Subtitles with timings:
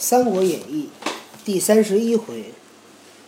[0.00, 0.88] 三国演义》
[1.44, 2.52] 第三十一回，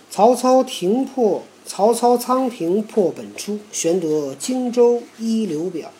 [0.09, 5.91] 曹操停破曹操仓平破本初，玄德荆州依刘表。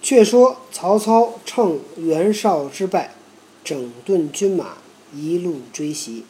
[0.00, 3.14] 却说曹操乘袁绍之败，
[3.62, 4.78] 整顿军马，
[5.14, 6.24] 一路追袭。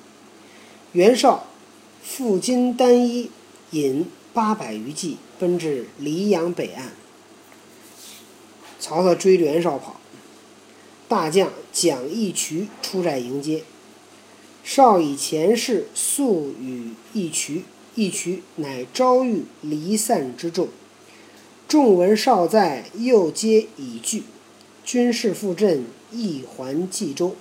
[0.90, 1.46] 袁绍
[2.02, 3.30] 负荆单衣，
[3.70, 6.94] 引八百余骑，奔至黎阳北岸。
[8.80, 10.00] 曹操追着袁绍跑。
[11.08, 13.62] 大将蒋义渠出寨迎接，
[14.62, 20.68] 绍以前事诉与义渠，义渠乃招谕离散之众。
[21.68, 24.24] 众闻绍在，又皆已惧。
[24.84, 27.34] 军士赴阵，亦还冀州。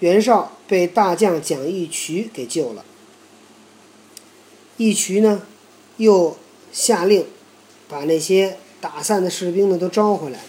[0.00, 2.84] 袁绍被大将蒋义渠给救了。
[4.76, 5.42] 义渠呢，
[5.96, 6.36] 又
[6.72, 7.26] 下令
[7.88, 10.40] 把那些打散的士兵呢都招回来。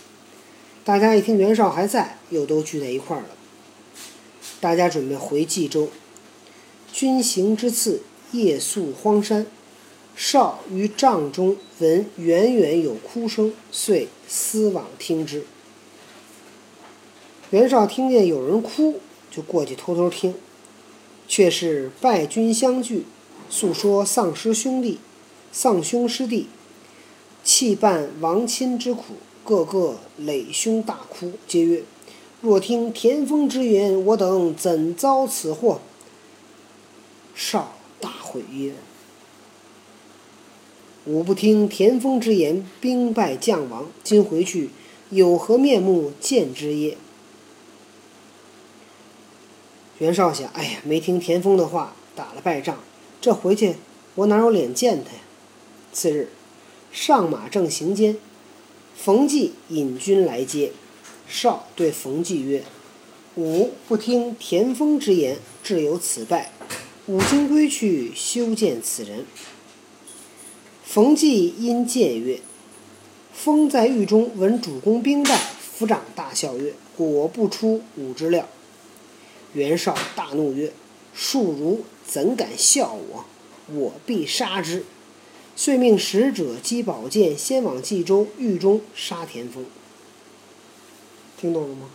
[0.85, 3.29] 大家一听袁绍还在，又都聚在一块儿了。
[4.61, 5.89] 大家准备回冀州。
[6.93, 9.47] 军行之次，夜宿荒山。
[10.15, 15.45] 绍于帐中闻远远有哭声，遂思往听之。
[17.49, 20.35] 袁绍听见有人哭，就过去偷偷听，
[21.27, 23.07] 却是败军相聚，
[23.49, 24.99] 诉说丧失兄弟、
[25.51, 26.47] 丧兄失弟、
[27.43, 29.15] 弃伴亡亲之苦。
[29.45, 31.83] 个个垒胸大哭，皆曰
[32.41, 35.81] ：“若听田丰之言，我等怎遭此祸？”
[37.35, 38.73] 少大悔曰
[41.05, 44.71] ：“吾不听田丰之言，兵败将亡，今回去
[45.11, 46.97] 有何面目见之耶？”
[49.99, 52.79] 袁绍想：“哎呀，没听田丰的话，打了败仗，
[53.21, 53.75] 这回去
[54.15, 55.19] 我哪有脸见他呀？”
[55.93, 56.29] 次日，
[56.91, 58.17] 上马正行间。
[58.95, 60.71] 冯骥引军来接，
[61.27, 62.63] 绍对冯骥曰
[63.35, 66.51] ：“吾不听田丰之言，致有此败。
[67.05, 69.25] 吾今归去，休见此人。”
[70.83, 72.39] 冯骥因见曰
[73.31, 75.39] ：“封在狱中，闻主公兵败，
[75.77, 78.47] 抚掌大笑曰：‘果不出吾之料。’”
[79.53, 80.71] 袁绍大怒曰
[81.13, 83.25] ：“庶如怎敢笑我？
[83.67, 84.85] 我必杀之。”
[85.55, 89.65] 遂命使者击宝剑，先往冀州狱中杀田丰。
[91.39, 91.89] 听懂了吗？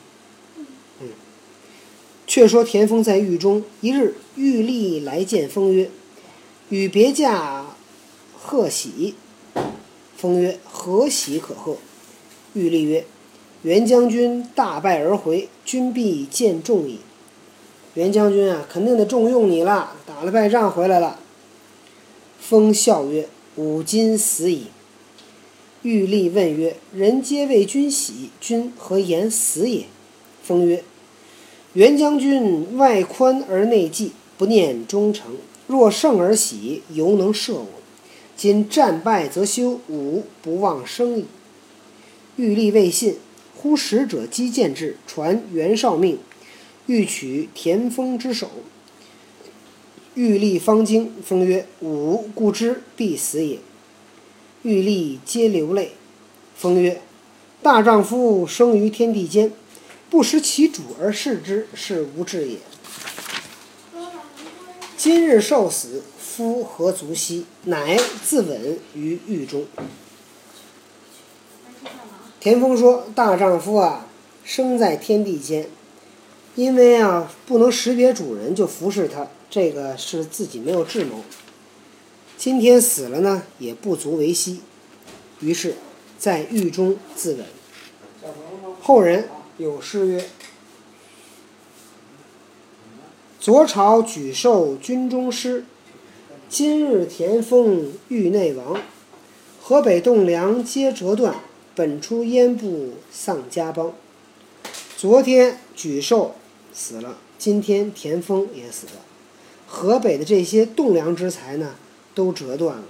[1.00, 1.08] 嗯。
[2.26, 5.90] 却说田丰在狱中，一日，狱吏来见封曰
[6.70, 7.74] ：“与别驾
[8.40, 9.14] 贺喜。”
[10.16, 11.76] 封曰：“何喜可贺？”
[12.54, 13.04] 狱吏曰
[13.62, 17.00] ：“袁将军大败而回，君必见重矣。”
[17.94, 21.18] 袁将军啊，肯定得重用你了，打了败仗回来了。
[22.38, 23.28] 封笑曰。
[23.60, 24.68] 吾今死矣。
[25.82, 29.84] 玉立问曰：“人皆为君喜，君何言死也？”
[30.42, 30.82] 封曰
[31.74, 35.36] ：“袁将军外宽而内忌，不念忠诚。
[35.66, 37.66] 若胜而喜，犹能赦我。
[38.34, 41.26] 今战败则休，吾不忘生矣。”
[42.36, 43.18] 玉立未信，
[43.54, 46.18] 忽使者击剑至，传袁绍命，
[46.86, 48.50] 欲取田丰之首。
[50.14, 53.58] 欲立方惊，风曰：“吾故知必死也。”
[54.62, 55.92] 欲立皆流泪。
[56.56, 57.00] 风曰
[57.62, 59.52] ：“大丈夫生于天地间，
[60.10, 62.58] 不识其主而事之，是无志也。
[64.96, 67.46] 今日受死，夫何足惜？
[67.64, 69.64] 乃自刎于狱中。”
[72.40, 74.06] 田丰说：“大丈夫啊，
[74.44, 75.68] 生在天地间，
[76.56, 81.24] 因为啊不能识别主人，就服侍他。”这个是自己没有智谋，
[82.38, 84.60] 今天死了呢，也不足为惜，
[85.40, 85.74] 于是，
[86.16, 87.40] 在狱中自刎。
[88.80, 89.28] 后人
[89.58, 90.24] 有诗曰
[93.40, 95.64] ：“左朝举寿军中师，
[96.48, 98.80] 今日田丰狱内亡。
[99.60, 101.34] 河北栋梁皆折断，
[101.74, 103.92] 本初烟部丧家邦。”
[104.96, 106.36] 昨天举寿
[106.72, 108.92] 死了，今天田丰也死了。
[109.72, 111.76] 河北的这些栋梁之材呢，
[112.12, 112.84] 都折断了。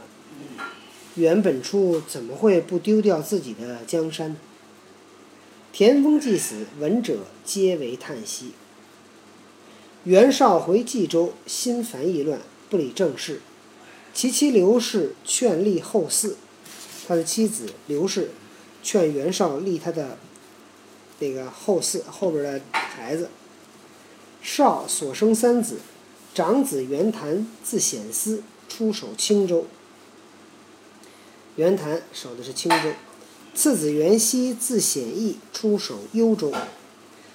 [1.15, 4.35] 袁本初怎么会不丢掉自己的江山？
[5.75, 8.53] 田丰既死，闻者皆为叹息。
[10.05, 12.41] 袁绍回冀州，心烦意乱，
[12.71, 13.43] 不理政事。
[14.15, 16.37] 其妻刘氏劝立后嗣，
[17.07, 18.31] 他的妻子刘氏
[18.83, 20.17] 劝袁绍立他的
[21.19, 23.29] 那个后嗣，后边的孩子。
[24.41, 25.77] 绍所生三子。
[26.33, 29.67] 长子袁谭字显思，出守青州。
[31.57, 32.93] 袁谭守的是青州。
[33.53, 36.53] 次子袁熙字显义，出守幽州。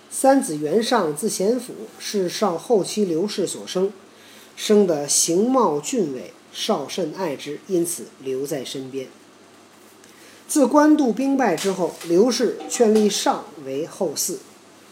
[0.09, 3.91] 三子袁尚字显甫，是少后期刘氏所生，
[4.55, 9.09] 生得形貌俊伟，少甚爱之，因此留在身边。
[10.47, 14.37] 自官渡兵败之后，刘氏劝立尚为后嗣，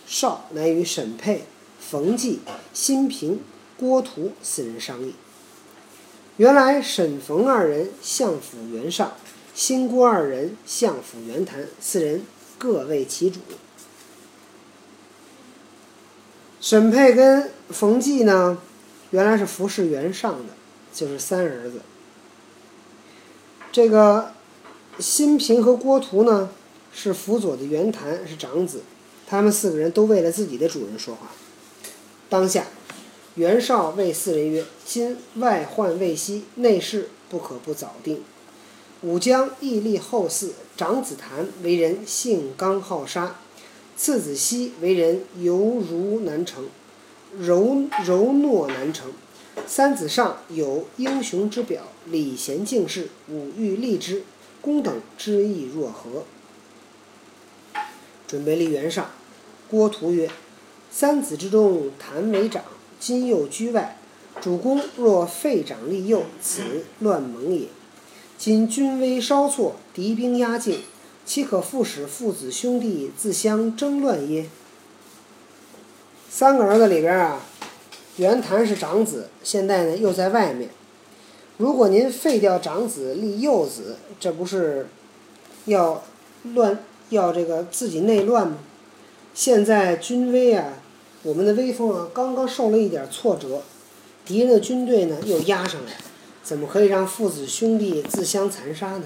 [0.06, 1.46] 少乃与沈佩、
[1.80, 2.40] 冯骥、
[2.74, 3.40] 辛平、
[3.84, 5.14] 郭图四人商议。
[6.38, 9.12] 原来沈冯二人相辅袁尚，
[9.54, 12.24] 辛郭二人相辅袁谭，四人
[12.58, 13.42] 各为其主。
[16.62, 18.58] 沈佩跟冯骥呢，
[19.12, 20.54] 原来是服侍袁尚的，
[20.94, 21.82] 就是三儿子。
[23.74, 24.32] 这个
[24.98, 26.50] 辛平和郭图呢，
[26.94, 28.84] 是辅佐的袁谭，是长子。
[29.28, 31.28] 他们四个人都为了自己的主人说话。
[32.30, 32.66] 当下。
[33.36, 38.22] 袁绍谓四人曰：“今外患未息，内事不可不早定。
[39.02, 40.52] 吾将屹立后嗣。
[40.76, 43.40] 长子谭为人性刚好杀，
[43.96, 46.68] 次子熙为人犹如难成，
[47.40, 49.12] 柔柔懦难成。
[49.68, 54.24] 三子上有英雄之表，礼贤敬士，吾欲立之。
[54.62, 56.26] 公等之意若何？”
[58.28, 59.10] 准备立袁绍。
[59.70, 60.30] 郭图曰
[60.92, 62.64] ：“三子之中，谭为长。”
[63.06, 63.98] 今又居外，
[64.40, 67.68] 主公若废长立幼，此乱盟也。
[68.38, 70.80] 今军威稍挫，敌兵压境，
[71.26, 74.46] 岂可复使父子兄弟自相争乱耶？
[76.30, 77.42] 三个儿子里边啊，
[78.16, 80.70] 袁谭是长子，现在呢又在外面。
[81.58, 84.88] 如果您废掉长子立幼子，这不是
[85.66, 86.02] 要
[86.44, 86.80] 乱
[87.10, 88.60] 要这个自己内乱吗？
[89.34, 90.76] 现在军威啊。
[91.24, 93.64] 我们的威风啊，刚刚受了一点挫折，
[94.25, 95.94] 敌人的军队呢又压上来，
[96.44, 99.06] 怎么可以让父子兄弟自相残杀呢？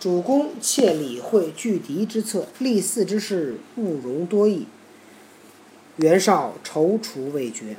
[0.00, 4.66] 主公切理会拒敌之策，立嗣之事勿容多议。
[5.96, 7.76] 袁绍踌躇未决。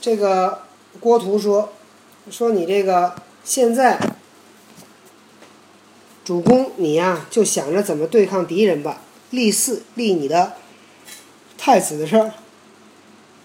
[0.00, 0.62] 这个
[1.00, 1.72] 郭图说
[2.30, 3.14] ：“说你这个
[3.44, 4.16] 现在，
[6.24, 10.54] 主公你呀就想着怎么对抗敌人吧。”立嗣立你的
[11.58, 12.32] 太子的事儿，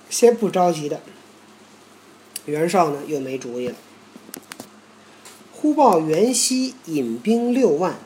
[0.10, 1.02] 先不着急的。
[2.46, 3.76] 袁绍呢又没主意了。
[5.54, 8.00] 忽报袁熙引兵六万，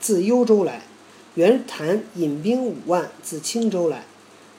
[0.00, 0.82] 自幽州来；
[1.34, 4.04] 袁谭引兵五万，自青州来；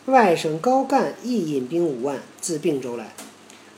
[0.05, 3.13] 外甥高干亦引兵五万，自并州来，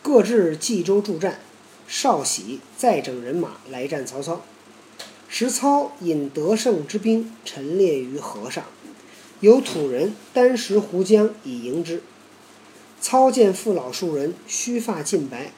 [0.02, 1.40] 各至冀州助战。
[1.88, 4.42] 少喜再整人马来战曹操。
[5.28, 8.64] 时操引得胜之兵陈列于河上。
[9.42, 12.02] 有土人单食胡浆以迎之。
[13.02, 15.52] 操见父老数人，须发尽白，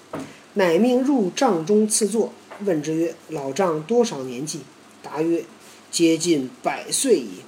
[0.56, 2.34] 乃命入帐中赐坐，
[2.66, 4.62] 问之曰：“老丈多少年纪？”
[5.02, 5.46] 答曰
[5.90, 7.44] ：“接近百岁矣。”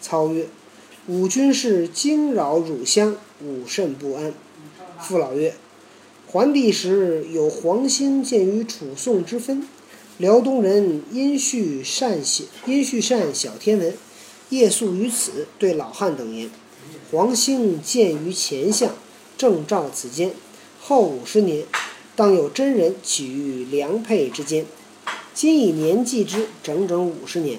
[0.00, 0.46] 操曰
[1.06, 4.32] ：“吾军士惊扰汝乡，吾甚不安。”
[4.98, 5.54] 父老曰
[6.26, 9.66] ：“桓帝时有黄兴见于楚宋之分，
[10.22, 13.92] 辽东人殷绪善写，殷绪善小天文。”
[14.50, 16.48] 夜宿于此，对老汉等言
[17.10, 18.94] ：“黄兴见于前相，
[19.36, 20.30] 正照此间。
[20.80, 21.64] 后五十年，
[22.14, 24.64] 当有真人起于良配之间。
[25.34, 27.58] 今以年计之，整整五十年。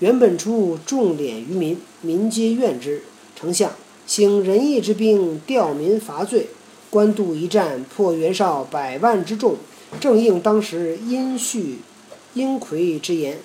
[0.00, 3.02] 原本初重敛于民，民皆怨之。
[3.36, 3.70] 丞相
[4.08, 6.48] 兴仁义之兵，调民伐罪。
[6.90, 9.56] 官渡一战，破袁绍百万之众，
[10.00, 11.78] 正应当时殷绪、
[12.34, 13.38] 殷魁之言。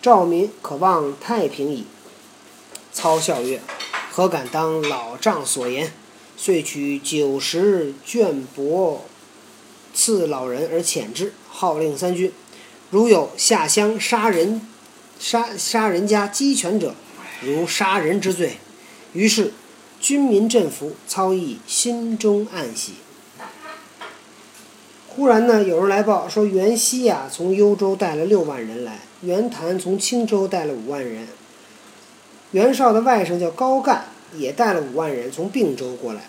[0.00, 1.86] 赵民可望太平矣。”
[2.92, 3.60] 操笑曰
[4.10, 5.92] ：“何敢当老丈所言？”
[6.36, 8.98] 遂取九十绢帛
[9.94, 12.32] 赐老人而遣之，号令三军：
[12.90, 14.66] 如有下乡杀人、
[15.20, 16.96] 杀杀人家鸡犬者，
[17.42, 18.56] 如杀人之罪。
[19.12, 19.52] 于是
[20.00, 22.94] 军民振服，操亦心中暗喜。
[25.14, 31.28] 忽然呢，有人来报说，袁熙呀从幽州带了六万人来，袁谭从青州带了五万人。
[32.52, 36.22] 袁绍的外甥叫高干，也带了五万人从并州过来。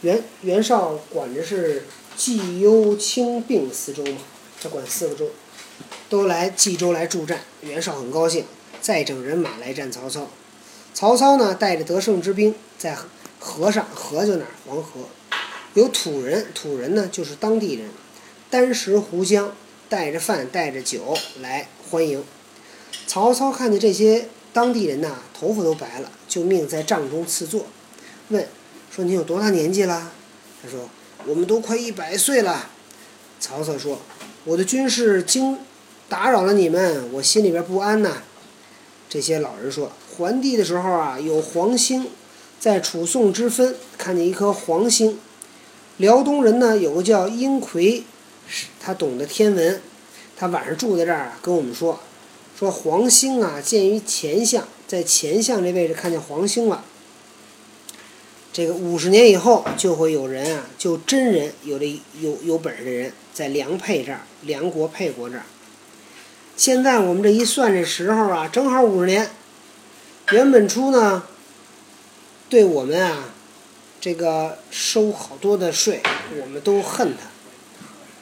[0.00, 1.84] 袁袁绍管着是
[2.16, 4.18] 冀幽青并四州嘛，
[4.62, 5.26] 他管四个州，
[6.08, 7.40] 都来冀州来助战。
[7.60, 8.46] 袁绍很高兴，
[8.80, 10.28] 再整人马来战曹操。
[10.94, 12.96] 曹操呢，带着得胜之兵在
[13.38, 14.50] 河上，河就哪儿？
[14.66, 15.00] 黄河。
[15.76, 17.90] 有土人，土人呢就是当地人，
[18.48, 19.48] 单食胡浆，
[19.90, 22.24] 带着饭带着酒来欢迎。
[23.06, 24.28] 曹操看见这些。
[24.54, 27.66] 当地人呐，头发都白了，就命在帐中赐座，
[28.30, 28.48] 问
[28.90, 30.14] 说：“你有多大年纪了？”
[30.62, 30.88] 他说
[31.28, 32.70] ：“我们都快一百岁了。”
[33.38, 33.98] 曹操说
[34.46, 35.58] ：“我的军事经
[36.08, 38.22] 打扰了你们，我心里边不安呐。”
[39.10, 42.08] 这些老人说，桓帝的时候啊，有黄星，
[42.58, 45.18] 在楚宋之分，看见一颗黄星。
[45.98, 48.04] 辽东人呢，有个叫殷奎，
[48.80, 49.80] 他懂得天文，
[50.36, 52.00] 他晚上住在这儿啊，跟我们说，
[52.58, 56.84] 说黄星啊，见于前相，在前相这位置看见黄星了。
[58.52, 65.44] 这个五十年以后，就会有人啊，就真人有这有有本事的人，在梁沛这儿，梁国沛国这儿。
[66.56, 69.28] 现在我们这一算，这时候啊，正好五十年。
[70.32, 71.24] 原本初呢，
[72.48, 73.34] 对我们啊，
[74.06, 76.00] 这个收好多的税，
[76.40, 77.24] 我们都恨他。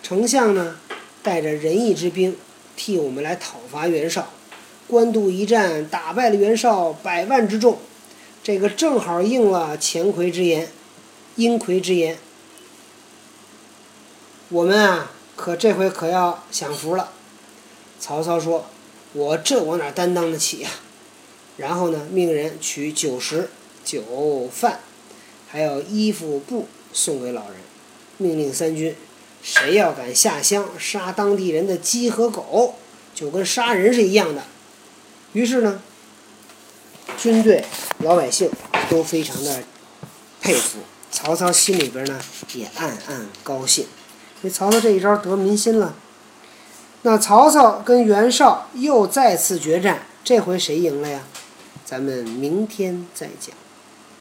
[0.03, 0.79] 丞相呢，
[1.23, 2.39] 带着仁义之兵，
[2.75, 4.31] 替我们来讨伐袁绍。
[4.89, 7.77] 官渡一战，打败了袁绍百万之众。
[8.43, 10.71] 这个正好应了钱奎之言，
[11.37, 12.17] 殷奎之言。
[14.49, 17.13] 我们啊，可这回可要享福了。
[18.01, 18.65] 曹操说
[19.13, 20.71] ：“我这我哪担当得起呀？”
[21.59, 23.51] 然后呢，命人取酒食、
[23.85, 24.81] 酒饭，
[25.55, 27.59] 还有衣服布送给老人，
[28.19, 28.97] 命令三军：
[29.41, 32.75] 谁要敢下乡杀当地人的鸡和狗，
[33.15, 34.43] 就跟杀人是一样的。
[35.33, 35.81] 于是呢，
[37.17, 37.65] 军队、
[37.99, 38.51] 老百姓
[38.91, 39.63] 都非常的
[40.41, 40.81] 佩服。
[41.13, 42.21] 曹操心里边呢，
[42.55, 43.85] 也暗暗高兴。
[43.85, 45.95] 因为曹操这一招得民心了。
[47.03, 51.23] 那曹操跟袁绍又再次决战，这回谁赢了呀？
[51.85, 53.55] 咱们明天再讲。